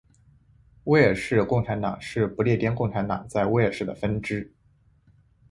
[0.85, 4.51] 威尔士共产党是不列颠共产党在威尔士的分支。